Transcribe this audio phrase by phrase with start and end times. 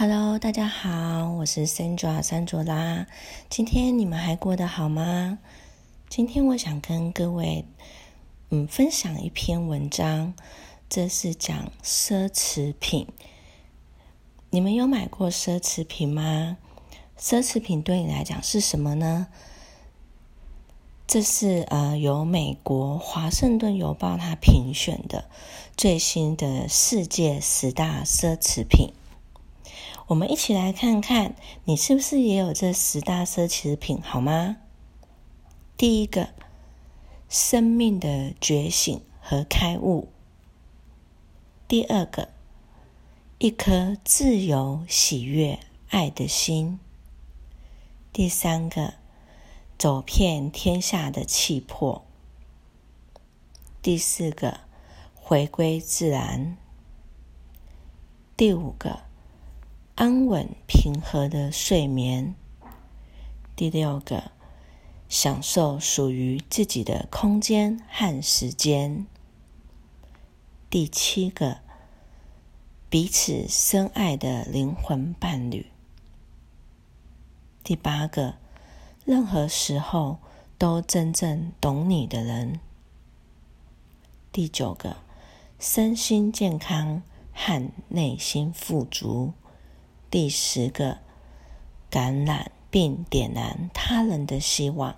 [0.00, 3.06] Hello，大家好，我是 Sandra 山卓拉。
[3.50, 5.38] 今天你们还过得好吗？
[6.08, 7.66] 今天我想跟各位
[8.48, 10.32] 嗯分享一篇文章，
[10.88, 13.08] 这是讲奢侈品。
[14.48, 16.56] 你们有买过奢侈品吗？
[17.18, 19.26] 奢侈品对你来讲是什么呢？
[21.06, 25.26] 这是呃由美国华盛顿邮报它评选的
[25.76, 28.94] 最新的世界十大奢侈品。
[30.10, 31.36] 我们一起来看看，
[31.66, 34.56] 你是不是也有这十大奢侈品，好吗？
[35.76, 36.30] 第一个，
[37.28, 40.08] 生命的觉醒和开悟；
[41.68, 42.30] 第二个，
[43.38, 45.60] 一颗自由、喜悦、
[45.90, 46.80] 爱的心；
[48.12, 48.94] 第三个，
[49.78, 52.02] 走遍天下的气魄；
[53.80, 54.58] 第四个，
[55.14, 56.56] 回归自然；
[58.36, 59.08] 第五个。
[60.00, 62.34] 安稳平和的睡眠。
[63.54, 64.30] 第六个，
[65.10, 69.06] 享受属于自己的空间和时间。
[70.70, 71.58] 第七个，
[72.88, 75.66] 彼此深爱的灵魂伴侣。
[77.62, 78.36] 第八个，
[79.04, 80.16] 任何时候
[80.56, 82.58] 都真正懂你的人。
[84.32, 84.96] 第九个，
[85.58, 87.02] 身心健康
[87.34, 89.34] 和内心富足。
[90.10, 90.98] 第十个，
[91.88, 94.96] 感染并点燃他人的希望。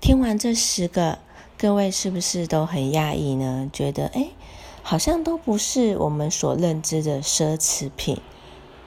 [0.00, 1.18] 听完这十个，
[1.58, 3.68] 各位是不是都很讶异呢？
[3.70, 4.28] 觉得哎，
[4.82, 8.18] 好像都不是我们所认知的奢侈品。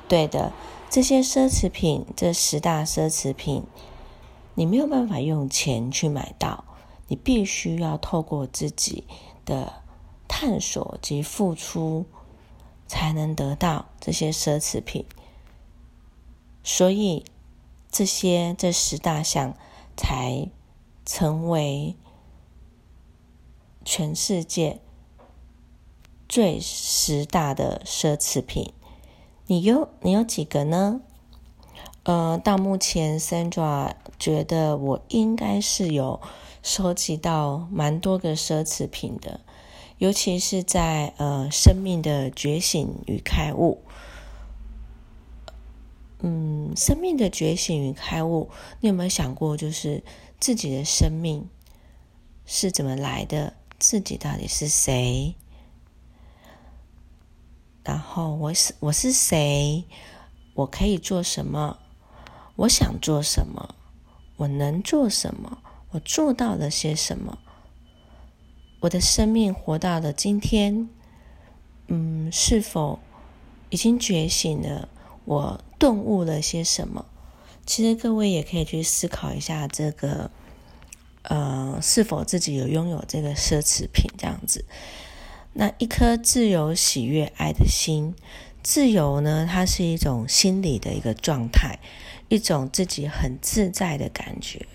[0.07, 0.51] 对的，
[0.89, 3.63] 这些奢侈品，这十大奢侈品，
[4.55, 6.63] 你没有办法用钱去买到，
[7.07, 9.03] 你必须要透过自己
[9.45, 9.83] 的
[10.27, 12.07] 探索及付出。
[12.87, 15.05] 才能得到这些奢侈品，
[16.63, 17.25] 所以
[17.91, 19.55] 这些这十大项
[19.95, 20.49] 才
[21.05, 21.95] 成为
[23.83, 24.79] 全世界
[26.27, 28.73] 最十大的奢侈品。
[29.45, 31.01] 你有你有几个呢？
[32.03, 36.21] 呃，到目前，Sandra 觉得我应该是有
[36.63, 39.41] 收集到蛮多个奢侈品的。
[39.97, 43.81] 尤其是在呃生命的觉醒与开悟，
[46.19, 48.49] 嗯，生命的觉醒与开悟，
[48.79, 50.03] 你有没有想过，就是
[50.39, 51.49] 自己的生命
[52.45, 53.53] 是怎么来的？
[53.79, 55.35] 自己到底是谁？
[57.83, 59.83] 然后我是我是谁？
[60.55, 61.77] 我可以做什么？
[62.55, 63.75] 我想做什么？
[64.35, 65.59] 我能做什么？
[65.91, 67.37] 我做到了些什么？
[68.87, 70.87] 我的生命活到了今天，
[71.87, 72.99] 嗯，是否
[73.69, 74.87] 已经觉醒了？
[75.25, 77.05] 我顿悟了些什么？
[77.65, 80.31] 其实各位也可以去思考一下，这个
[81.23, 84.63] 呃，是否自己有拥有这个奢侈品这样子？
[85.51, 88.15] 那一颗自由、喜悦、爱的心，
[88.63, 89.45] 自由呢？
[89.51, 91.77] 它是一种心理的一个状态，
[92.29, 94.65] 一种自己很自在的感觉。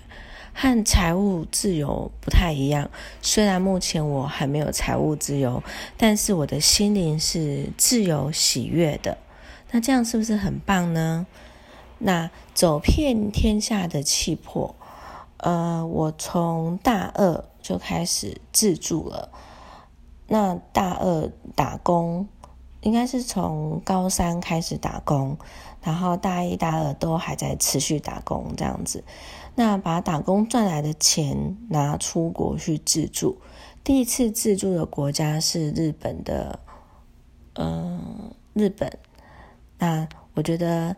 [0.55, 2.91] 和财务自由不太一样。
[3.21, 5.63] 虽然目前我还没有财务自由，
[5.97, 9.19] 但是我的心灵是自由喜悦的。
[9.71, 11.27] 那这样是不是很棒呢？
[11.99, 14.75] 那走遍天下的气魄，
[15.39, 19.31] 呃，我从大二就开始自助了。
[20.27, 22.27] 那大二打工，
[22.83, 25.37] 应该是从高三开始打工，
[25.83, 29.03] 然后大一、大二都还在持续打工这样子。
[29.55, 33.39] 那把打工赚来的钱拿出国去自助，
[33.85, 36.59] 第一次自助的国家是日本的，
[37.55, 38.99] 嗯，日本。
[39.79, 40.97] 那我觉得，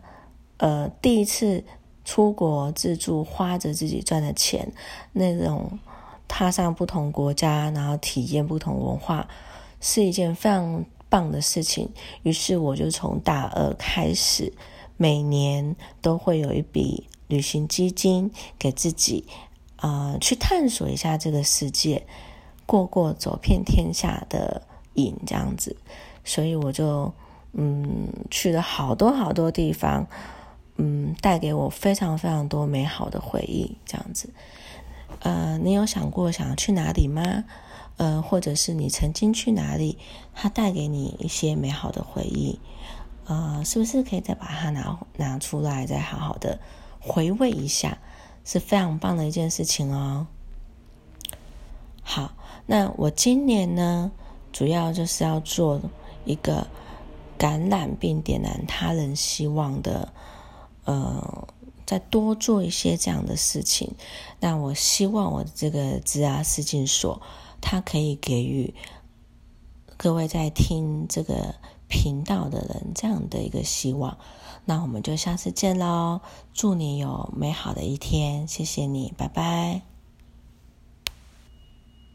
[0.57, 1.63] 呃，第一次
[2.03, 4.71] 出国自助，花着自己赚的钱，
[5.11, 5.79] 那种
[6.27, 9.27] 踏上不同国家，然后体验不同文化，
[9.81, 10.85] 是一件非常
[11.15, 11.89] 棒的事情。
[12.23, 14.51] 于是我就从大二开始，
[14.97, 17.07] 每年都会有一笔。
[17.27, 19.25] 旅行基金给自己，
[19.77, 22.05] 啊，去探索一下这个世界，
[22.67, 24.61] 过过走遍天下的
[24.93, 25.75] 瘾这样子，
[26.23, 27.11] 所以我就
[27.53, 30.05] 嗯去了好多好多地方，
[30.77, 34.29] 嗯，带给我非常非常多美好的回忆这样子。
[35.21, 37.43] 呃，你有想过想要去哪里吗？
[37.97, 39.97] 呃，或者是你曾经去哪里，
[40.33, 42.59] 它带给你一些美好的回忆，
[43.25, 46.59] 呃，是不是可以再把它拿拿出来，再好好的？
[46.99, 47.99] 回味一下
[48.43, 50.25] 是非常棒的一件事情哦。
[52.01, 52.33] 好，
[52.65, 54.11] 那我今年呢，
[54.51, 55.79] 主要就是要做
[56.25, 56.67] 一个
[57.37, 60.11] 感染并点燃他人希望的，
[60.85, 61.47] 呃，
[61.85, 63.93] 再多做一些这样的事情。
[64.39, 67.21] 那我希望我的这个职涯试镜所，
[67.61, 68.73] 它可以给予
[69.97, 71.55] 各位在听这个
[71.87, 74.17] 频道的人这样的一个希望。
[74.65, 76.21] 那我们就下次见喽！
[76.53, 79.94] 祝你有美好的一天，谢谢你，拜拜。